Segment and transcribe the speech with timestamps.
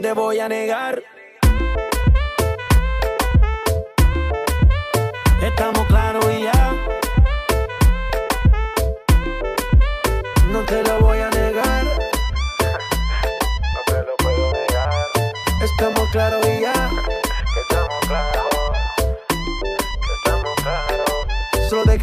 [0.00, 1.03] te voy a negar.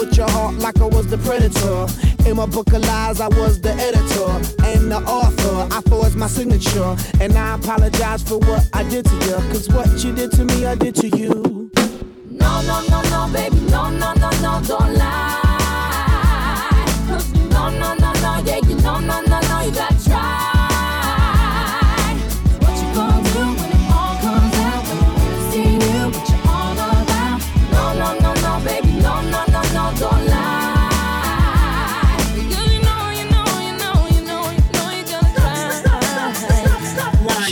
[0.00, 1.86] With your heart like I was the predator.
[2.26, 4.30] In my book of lies, I was the editor
[4.64, 5.68] and the author.
[5.70, 6.96] I forged my signature.
[7.20, 9.36] And I apologize for what I did to you.
[9.52, 11.70] Cause what you did to me, I did to you.
[12.30, 15.36] No, no, no, no, baby, no, no, no, no, don't lie.
[17.50, 17.99] No, no, no,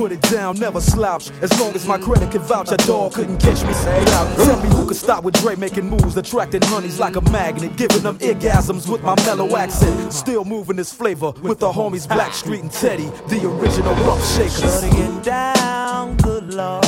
[0.00, 1.30] Put it down, never slouch.
[1.42, 3.74] As long as my credit can vouch, a dog couldn't catch me.
[3.74, 4.02] Say.
[4.46, 8.02] Tell me who could stop with Dre making moves, attracting honeys like a magnet, giving
[8.02, 10.10] them orgasms with my mellow accent.
[10.10, 14.80] Still moving this flavor with the homies Blackstreet and Teddy, the original rough shakers.
[14.80, 16.86] Shorty get down, good lord.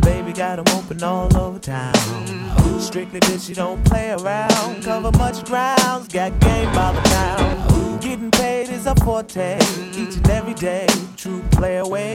[0.00, 1.92] Baby got 'em open all over town.
[2.80, 4.82] Strictly bitch, you don't play around.
[4.82, 8.00] Cover much grounds, got game by the pound.
[8.00, 9.58] Getting paid is a forte,
[9.92, 10.86] each and every day.
[11.16, 12.14] True play away.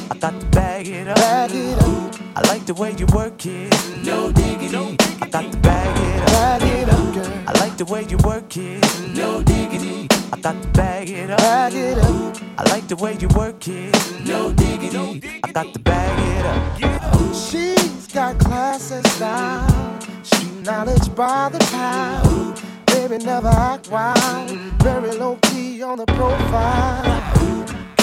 [0.11, 1.15] I got to bag it up.
[1.15, 3.71] Bag it up, I like the way you work it,
[4.03, 4.97] no diggity.
[5.21, 6.27] I got to bag it up.
[6.27, 7.43] bag it up, girl.
[7.47, 9.15] I like the way you work it.
[9.15, 10.09] No diggity.
[10.33, 11.39] I got to bag it up.
[11.39, 13.95] Bag it up, I like the way you work it.
[14.25, 15.39] No diggity.
[15.45, 17.33] I got to bag it up.
[17.33, 20.01] she's got class and style.
[20.23, 22.61] Street knowledge by the pound.
[22.87, 24.49] Baby, never act wild.
[24.83, 27.80] Very low key on the profile.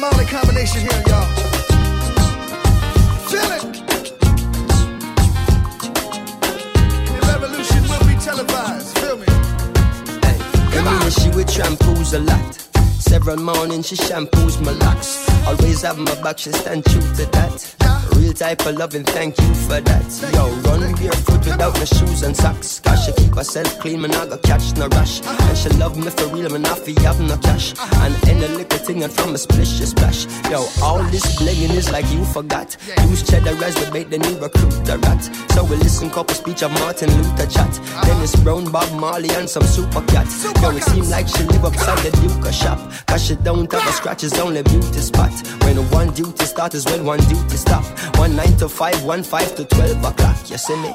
[0.00, 1.26] Got a Brown and Molly combination here, y'all.
[3.28, 3.62] Feel it.
[7.06, 8.98] The revolution will be televised.
[8.98, 9.26] Feel me?
[10.76, 12.54] Amina, she with shampoos a lot.
[13.00, 15.28] Several mornings she shampoos my locks.
[15.46, 17.87] Always have my back, she stand true to that.
[18.18, 20.32] Real type of loving, thank you for that.
[20.34, 22.80] Yo, run barefoot without no shoes and socks.
[22.80, 25.24] Cause she keep herself clean, man, I go catch no rush.
[25.24, 27.74] And she love me for real, man, I feel have no cash.
[27.78, 30.26] And any little thing and from a splish, she splash.
[30.50, 32.76] Yo, all this blinging is like you forgot.
[33.08, 35.22] Use cheddar as the bait, then you recruit the rat.
[35.52, 37.72] So we listen couple speech of Martin Luther chat.
[38.04, 40.44] Then it's Brown, Bob Marley, and some super cats.
[40.60, 42.78] Yo, it seem like she live upside the Duke shop.
[43.06, 45.32] Cause she don't have a scratch, it's only beauty spot.
[45.62, 47.84] When one duty start is when one duty stop.
[48.16, 50.50] One nine to five, one five to twelve o'clock.
[50.50, 50.94] You see me?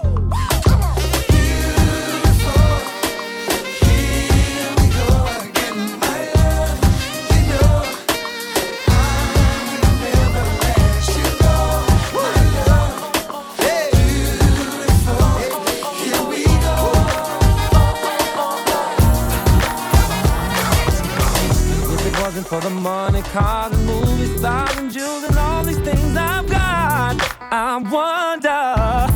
[21.93, 25.12] If it wasn't for the money, cars, and movie stars, and jewels,
[27.73, 29.09] I wonder,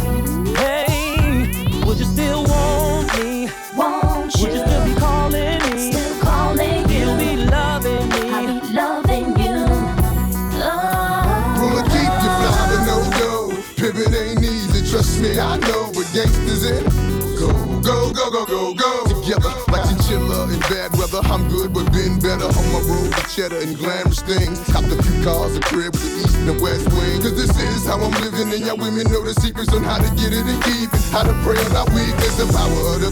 [0.57, 3.51] hey, would you still want me?
[3.75, 5.91] won't Would you still be calling me?
[5.91, 8.33] Still calling Still be loving me.
[8.33, 8.59] I me?
[8.59, 9.57] be loving you.
[10.57, 11.53] Oh.
[11.59, 13.31] Pull a deep, you fly to no go.
[13.75, 15.91] Pivot ain't easy, trust me, I know.
[15.93, 16.83] But gangsters in
[17.37, 19.05] go, go, go, go, go, go.
[19.05, 23.57] Together like chinchilla in bad I'm good, but been better on my road with cheddar
[23.57, 24.59] and glamorous things.
[24.69, 27.21] Copped a few cars, a crib with the east and the west wing.
[27.21, 30.09] Cause this is how I'm living, and y'all women know the secrets on how to
[30.15, 31.01] get it and keep it.
[31.09, 33.12] How to pray on our weakness, the power of the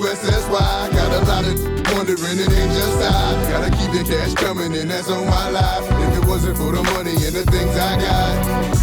[0.00, 1.60] West, that's why I got a lot of
[1.92, 3.36] wondering, it ain't just I.
[3.52, 5.84] Gotta keep the cash coming, and that's on my life.
[5.84, 8.76] If it wasn't for the money and the things I got,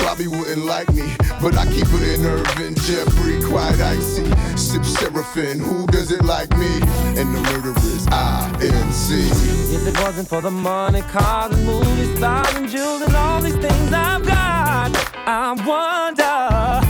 [0.00, 1.14] probably wouldn't like me.
[1.40, 4.24] But I keep it in Irvin, Jeffrey, quite icy.
[4.56, 6.72] Sip Seraphim, who does it like me?
[7.18, 9.08] And the murderers, INC.
[9.76, 13.56] If it wasn't for the money, cars, and movie stars, and jewels, and all these
[13.56, 14.90] things I've got,
[15.26, 16.89] I wonder,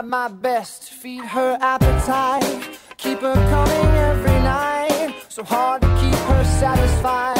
[0.00, 2.78] try my best feed her appetite.
[2.96, 5.14] Keep her coming every night.
[5.28, 7.39] So hard to keep her satisfied.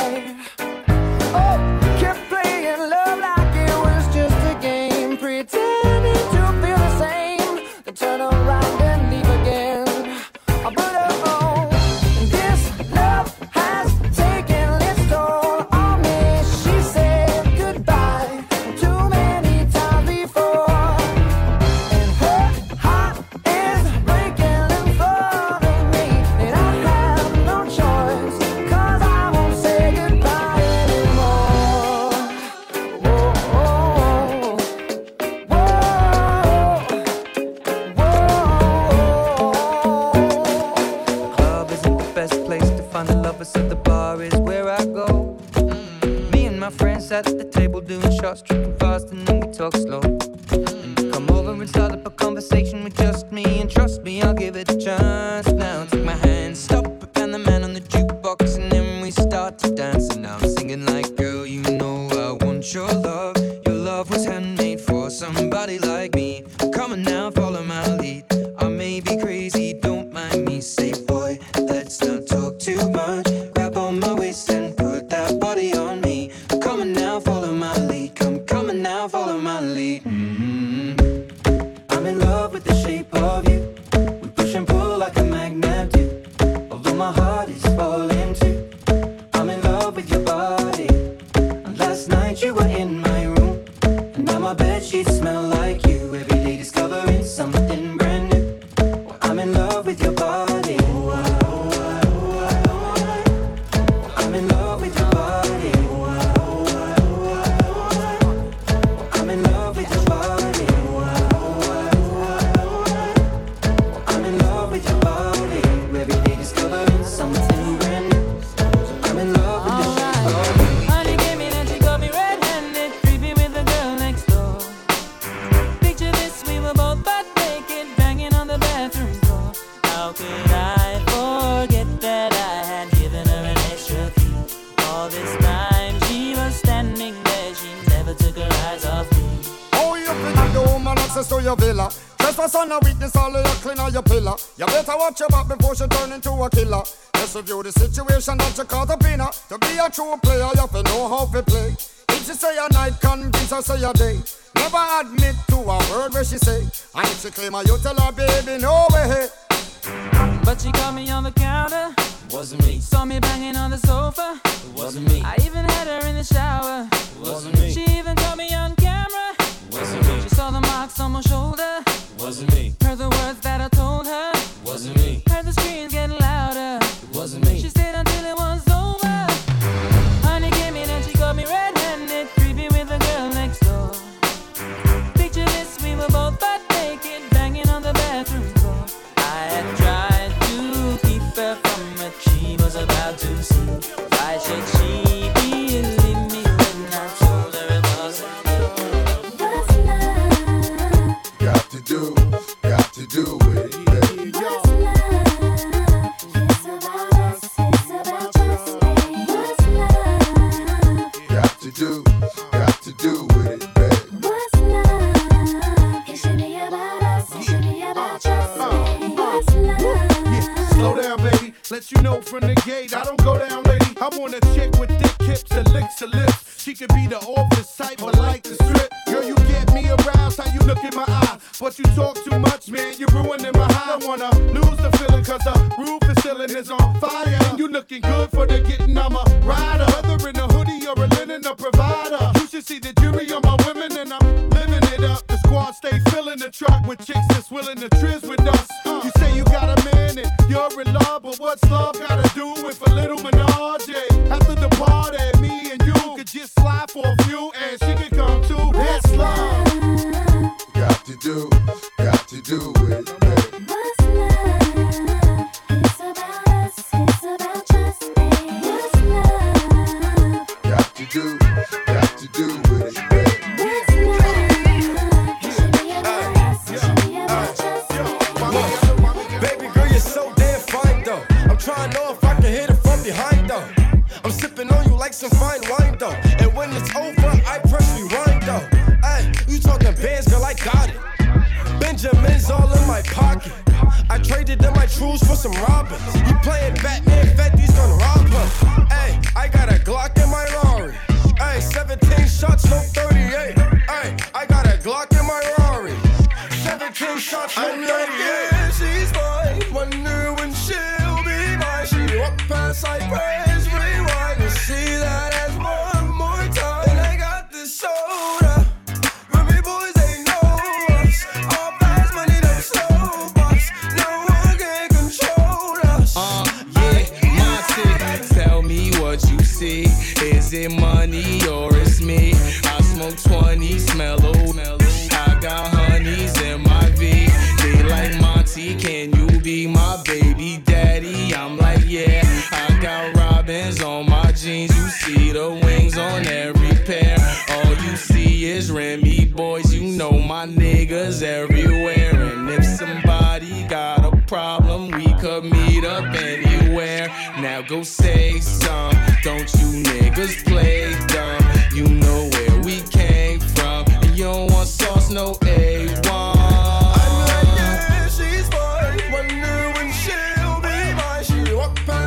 [358.40, 358.94] some.
[359.22, 361.42] Don't you niggas play dumb.
[361.74, 363.84] You know where we came from.
[363.88, 366.30] And you don't want sauce, no A1.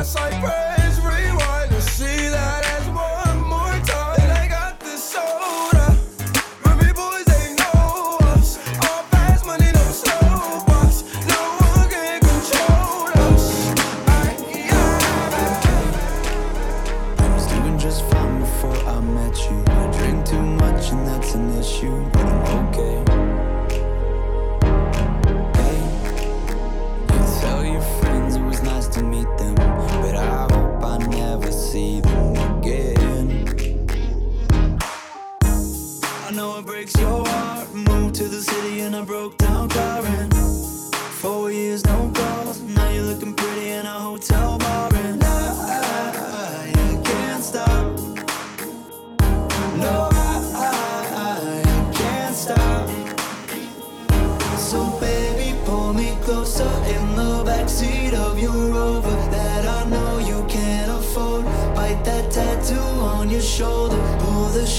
[0.04, 0.63] Cypress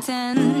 [0.00, 0.51] Washington.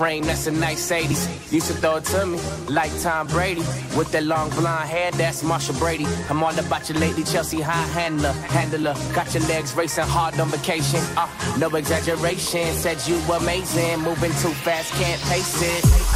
[0.00, 1.52] Frame, that's a nice 80s.
[1.52, 2.38] Used to throw it to me
[2.70, 3.60] like Tom Brady.
[3.98, 6.06] With that long blonde hair, that's Marcia Brady.
[6.30, 8.94] I'm all about you lately, Chelsea high handler, handler.
[9.12, 11.00] Got your legs racing hard on vacation.
[11.18, 14.00] Uh, no exaggeration, said you amazing.
[14.00, 16.09] Moving too fast, can't pace it.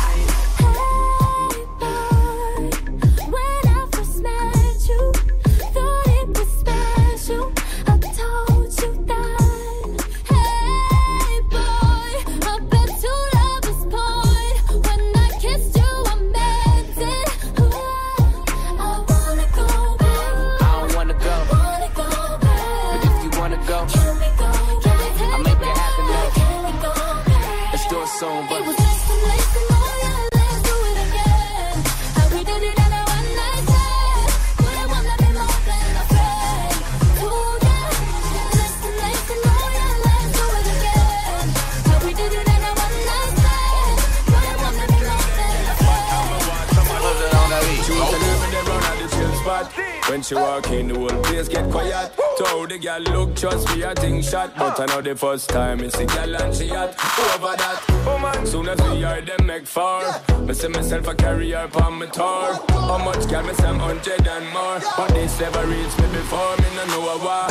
[50.15, 52.13] When she walk in, the whole place get quiet.
[52.39, 54.55] Told the girl look, trust me, I think shot.
[54.57, 56.91] But I know the first time it's a girl and she hot.
[57.35, 60.05] Over that, woman, soon as we hear them make four.
[60.47, 62.55] Me see myself a carry her on my tour.
[62.71, 64.79] How much can me say hundred and more?
[64.97, 67.51] But this never reached me before, me no know war.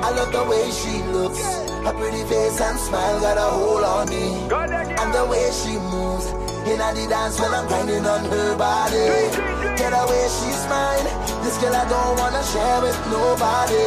[0.00, 1.44] I love the way she looks.
[1.84, 4.32] Her pretty face and smile got a hold on me.
[4.96, 6.51] And the way she moves.
[6.64, 9.10] In the dance when I'm grinding on her body.
[9.76, 11.04] Get away, she's mine.
[11.42, 13.82] This girl I don't wanna share with nobody.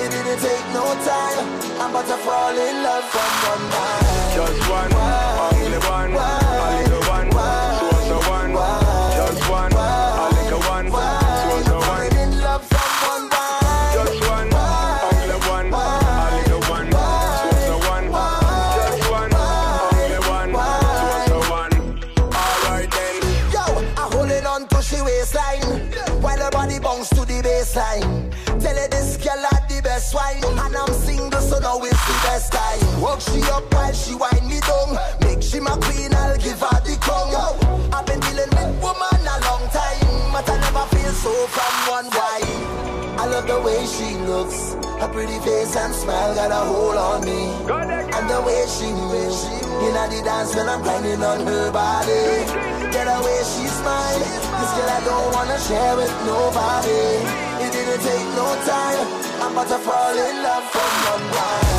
[0.00, 1.44] It didn't take no time.
[1.78, 4.32] I'm about to fall in love from one night.
[4.34, 6.45] Just one, only one, a
[30.06, 33.00] best wine And I'm single so now it's the best time.
[33.00, 34.98] Work she up while she wind me down.
[35.20, 37.34] Make she my queen, I'll give her the crown.
[37.92, 42.06] I've been dealing with woman a long time But I never feel so from one
[42.06, 42.76] wife
[43.18, 47.24] I love the way she looks Her pretty face and smile got a hold on
[47.24, 47.50] me.
[48.14, 49.44] And the way she moves
[49.86, 52.92] In the dance when I'm grinding on her body.
[52.92, 54.45] Get away, girl I
[55.06, 57.02] don't wanna share with nobody.
[57.64, 59.06] It didn't take no time.
[59.42, 61.75] I'm about to fall in love from one wine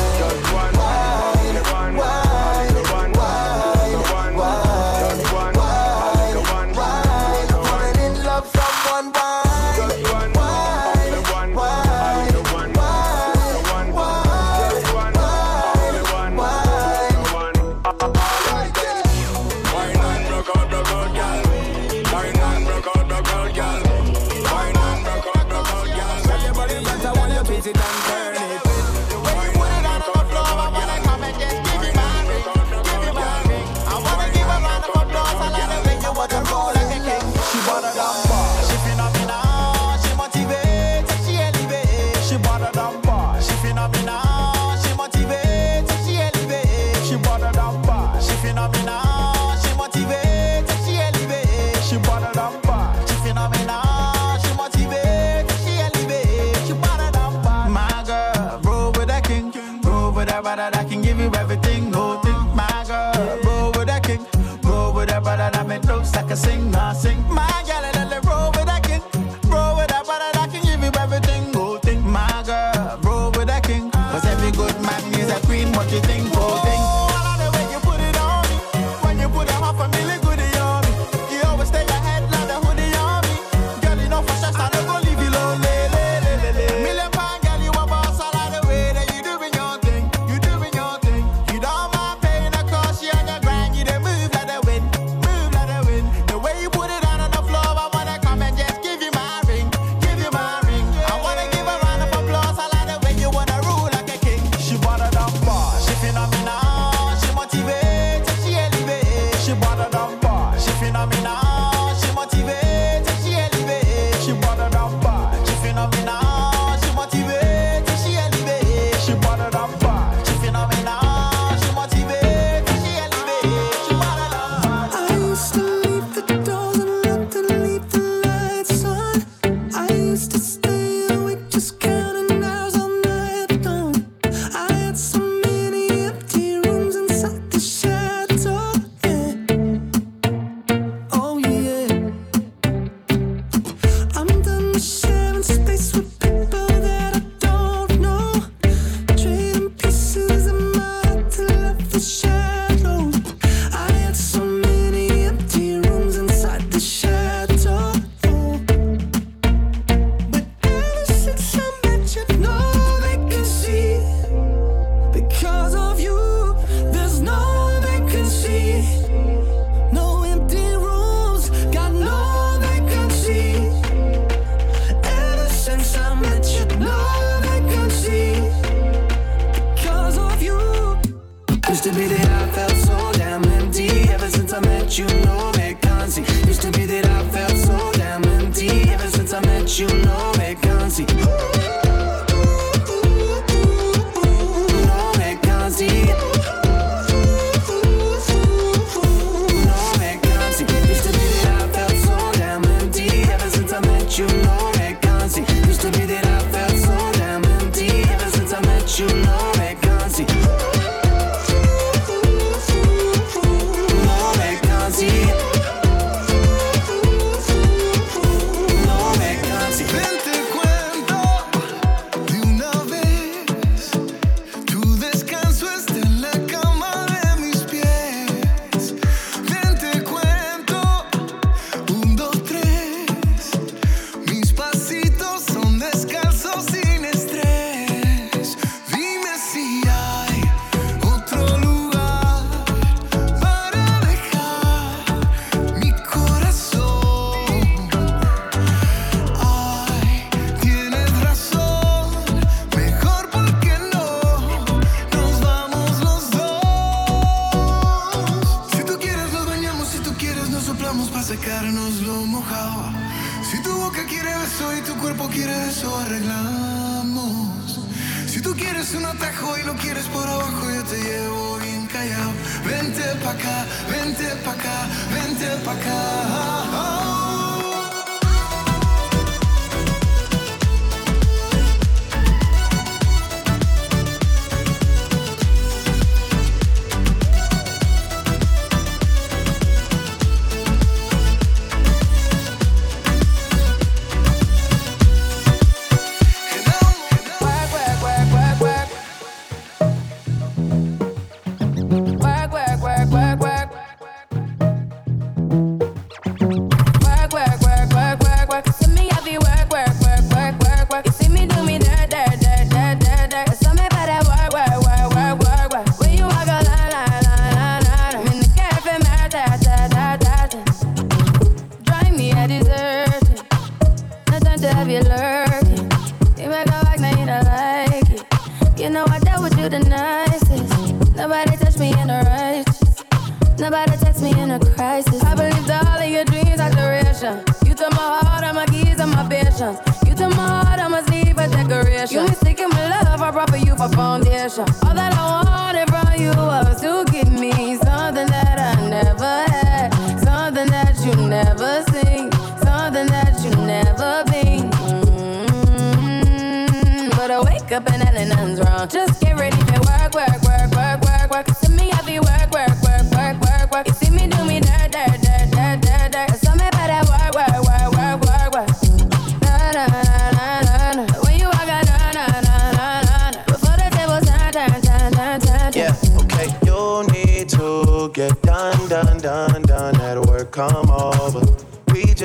[181.78, 185.52] Used to be that I felt so damn empty ever since I met you, no
[185.52, 186.48] McConaughey.
[186.48, 190.37] Used to be that I felt so damn empty ever since I met you, no.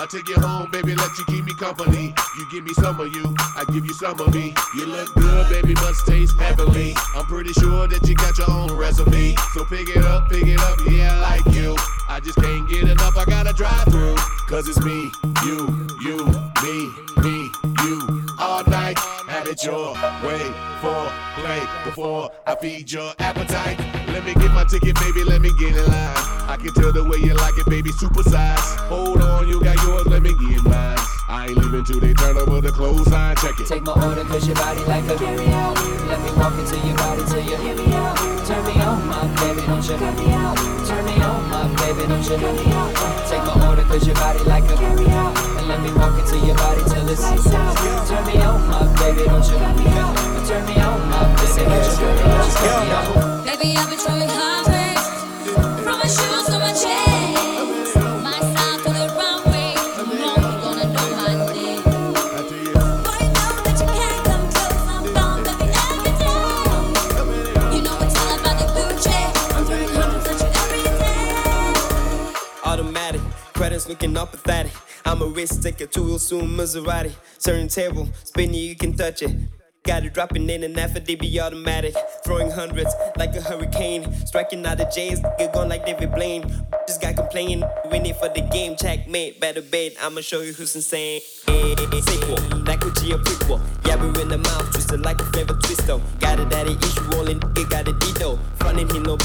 [0.00, 2.14] I take you home, baby, let you keep me company.
[2.38, 4.54] You give me some of you, I give you some of me.
[4.74, 6.94] You look good, baby, must taste heavenly.
[7.14, 9.36] I'm pretty sure that you got your own recipe.
[9.52, 11.76] So pick it up, pick it up, yeah, I like you.
[12.08, 14.16] I just can't get enough, I gotta drive through.
[14.48, 15.12] Cause it's me,
[15.44, 16.16] you, you,
[16.64, 16.90] me,
[17.22, 17.50] me,
[17.84, 18.98] you, all night
[19.40, 20.44] have it your way
[20.82, 21.00] for
[21.40, 23.78] play before I feed your appetite.
[24.08, 26.16] Let me get my ticket, baby, let me get in line.
[26.52, 28.74] I can tell the way you like it, baby, super size.
[28.92, 30.98] Hold on, you got yours, let me get mine.
[31.28, 33.66] I ain't leaving till they turn over the clothesline, check it.
[33.66, 35.74] Take my order cause your body like a carry out.
[36.08, 38.29] Let me walk into your body till you hear me out.
[38.50, 40.56] Turn me on, my baby, don't you carry out.
[40.84, 42.90] Turn me on, my baby, don't you carry out.
[43.30, 45.38] Take my order cause your body like a carry out.
[45.56, 49.46] And let me walk into your body till it's Turn me on, my baby, don't
[49.46, 50.16] you carry out.
[50.48, 52.50] Turn me on, my baby, don't you carry.
[52.58, 53.44] Turn me on.
[53.46, 55.06] Baby, I've been throwing hundreds
[55.84, 56.39] from my shoes
[73.90, 74.72] looking all pathetic.
[75.04, 77.12] I'm a risk taker, too soon Maserati.
[77.40, 79.36] Turntable, spin you, can touch it.
[79.82, 81.94] Got it dropping in an FDB automatic.
[82.24, 84.04] Throwing hundreds like a hurricane.
[84.26, 86.44] Striking out the J's, nigga gone like David Blaine.
[86.86, 88.76] Just got complaining, winning for the game.
[88.76, 89.94] Checkmate, better bet.
[90.00, 91.20] I'ma show you who's insane.
[91.20, 92.36] Sequel,
[92.80, 93.60] Gucci a prequel.
[93.86, 96.00] Yeah, we in the mouth, twisted like a flavor twister.
[96.18, 98.38] Got a daddy issue, only nigga got a Dito.
[98.58, 99.18] Frontin' him no,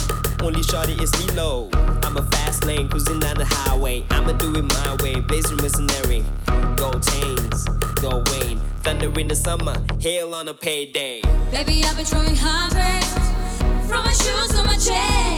[0.44, 1.70] only shorty is Lilo.
[2.04, 4.06] I'm a fast lane, cruising down the highway.
[4.12, 6.24] I'ma do it my way, blazing mercenary.
[6.76, 7.66] Gold chains,
[8.02, 8.60] gold Wayne.
[8.84, 11.22] Thunder in the summer, hail on a payday.
[11.52, 13.14] Baby, I've been throwing hundreds
[13.88, 15.35] from my shoes to my chains.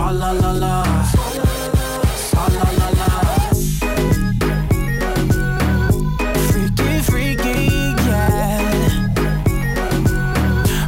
[0.00, 0.82] Swalla la la.
[2.16, 3.08] Swalla la la.
[6.48, 7.56] Freaky, freaky,
[8.08, 8.62] yeah.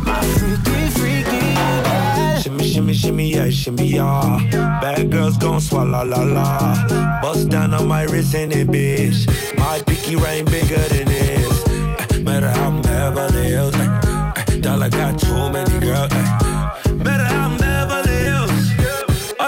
[0.03, 2.39] My freaky, freaky, yeah.
[2.39, 4.81] Shimmy, shimmy, shimmy, yeah, shimmy, yeah.
[4.81, 7.21] Bad girls gon' swallow la la.
[7.21, 9.27] Bust down on my wrist and it, bitch.
[9.59, 11.65] My pinky ring bigger than this.
[11.69, 13.75] Eh, Matter how I'm Beverly Hills.
[13.75, 14.01] eh,
[14.49, 16.13] eh, Dollar got too many girls.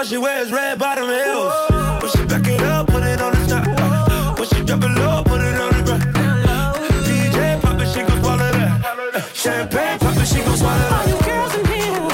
[0.05, 1.53] She wears red bottom heels.
[2.01, 4.37] When she back it up, put it on the top.
[4.37, 6.77] When she drop it low, put it on the ground.
[7.05, 9.31] DJ pop it, she gon' swallow that.
[9.33, 10.91] Champagne pop it, she gon' swallow that.
[10.93, 12.07] All you girls in here,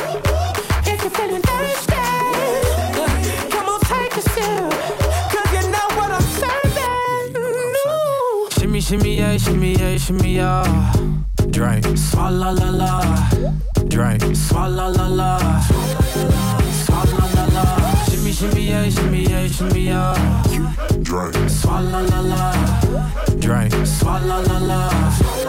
[0.94, 1.96] if you're feeling thirsty,
[3.52, 4.72] come on, take a sip,
[5.32, 7.36] 'cause you know what I'm serving.
[7.88, 8.48] Ooh.
[8.58, 10.94] Shimmy, shimmy, yeah, shimmy, yeah, shimmy, yeah.
[11.50, 12.92] Drink, swalla la la.
[13.90, 15.81] Drink, swalla la la.
[18.42, 20.44] Shimmy, shimmy, yeah, shimmy, yeah, shimmy, yeah.
[21.04, 22.52] Drink, swalla la la.
[23.38, 25.41] Drink, swalla la la.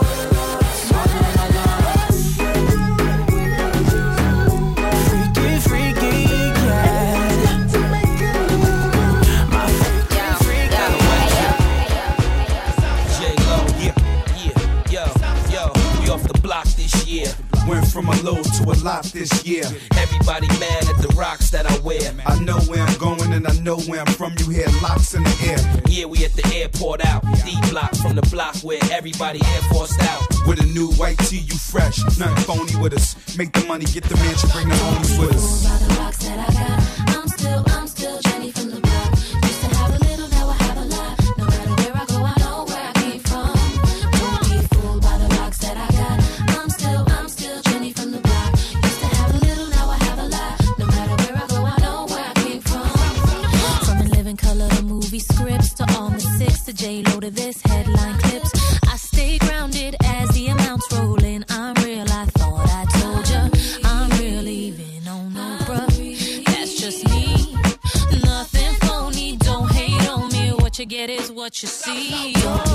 [18.52, 19.64] To a lot this year.
[19.96, 22.12] Everybody mad at the rocks that I wear.
[22.26, 24.34] I know where I'm going and I know where I'm from.
[24.38, 25.82] You hear locks in the air.
[25.88, 27.22] Yeah, we at the airport out.
[27.44, 30.22] D block from the block where everybody air forced out.
[30.46, 31.98] With a new white tee, you fresh.
[32.18, 33.16] Nothing phony with us.
[33.36, 37.21] Make the money, get the mansion, bring the homies with us.
[71.62, 72.71] You see.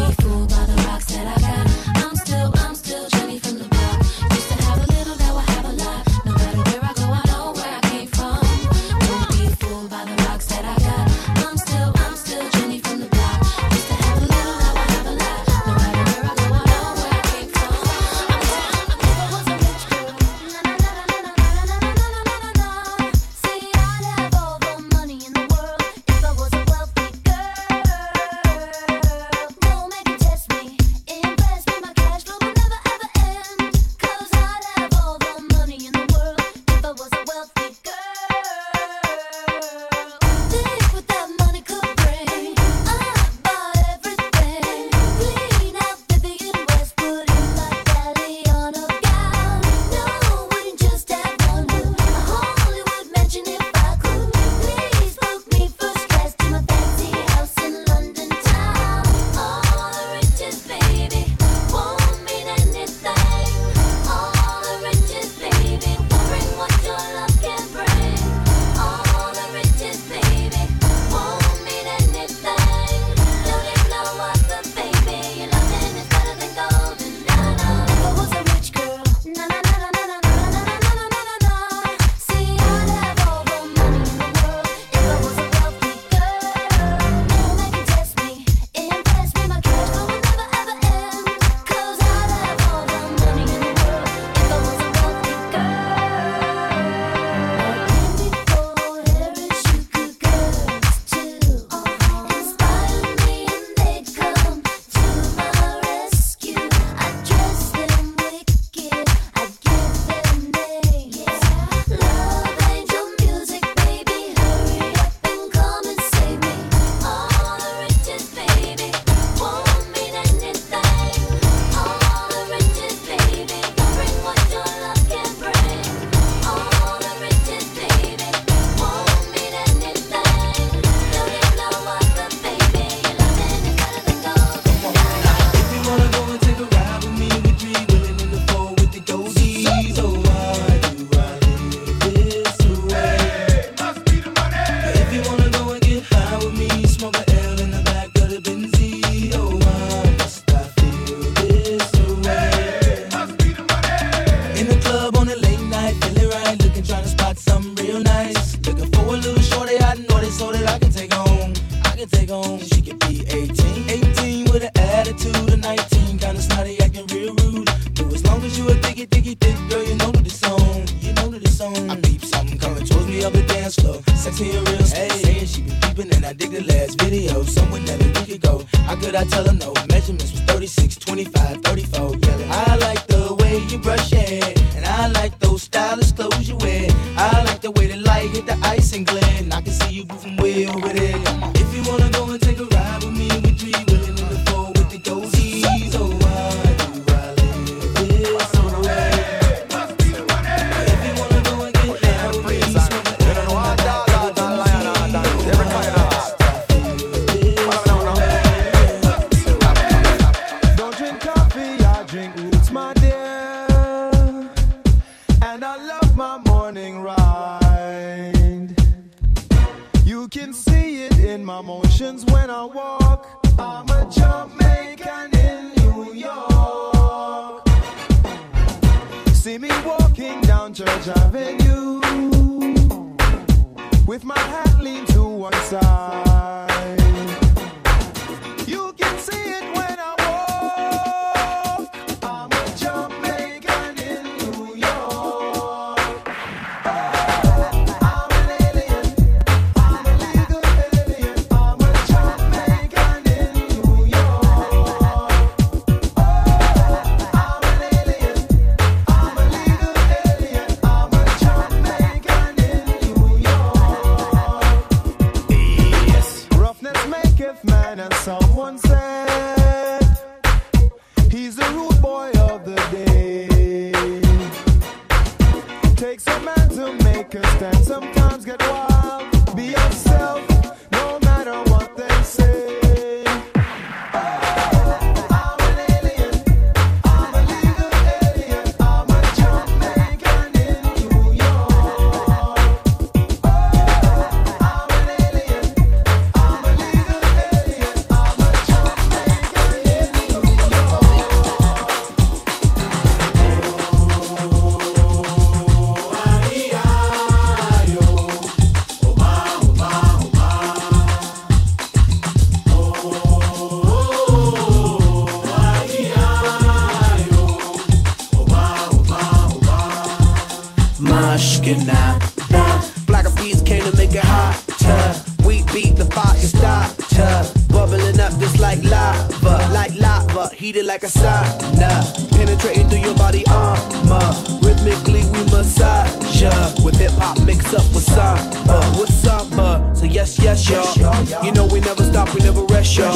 [342.33, 343.15] we never rest, y'all.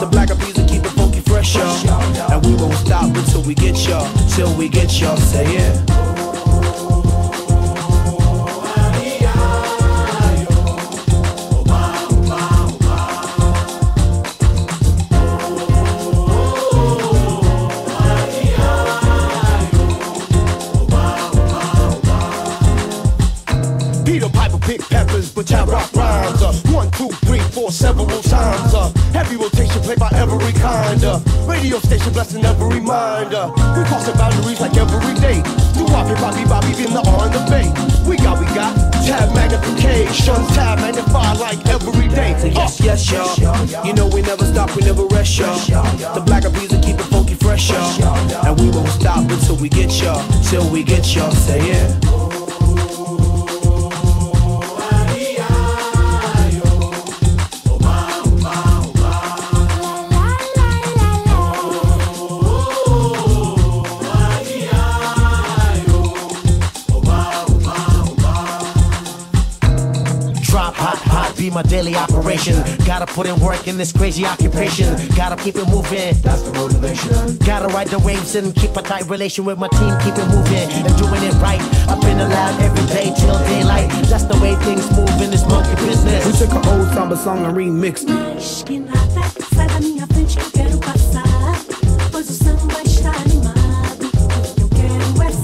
[0.00, 2.32] The black of will keep it funky fresh, y'all.
[2.32, 5.16] And we won't stop until we get y'all, till we get y'all.
[5.16, 6.23] Say it.
[31.74, 33.50] radio station blessing every reminder.
[33.76, 35.42] We cross the boundaries like every day.
[35.76, 37.66] New Bobby, Bobby, Bobby, in the on the bay.
[38.08, 42.36] We got, we got tab magnification, tab magnified like every day.
[42.54, 43.86] Yes, yes, y'all.
[43.86, 45.58] You know we never stop, we never rest, y'all.
[46.14, 48.46] The black of will keep it funky fresh, y'all.
[48.46, 51.32] And we won't stop until we get y'all, till we get y'all.
[51.32, 52.03] Say it.
[72.34, 72.86] vibration.
[72.86, 74.96] Gotta put in work in this crazy occupation.
[75.16, 76.14] Gotta keep it moving.
[76.22, 77.38] That's the motivation.
[77.38, 79.94] Gotta ride the waves and keep a tight relation with my team.
[80.00, 81.60] Keep it moving and doing it right.
[81.88, 83.90] I've been allowed every day till daylight.
[84.08, 86.26] That's the way things move in this monkey business.
[86.26, 88.14] We took an old samba song and remixed it.
[92.10, 94.10] Pois o samba está animado.
[94.60, 95.43] Eu quero é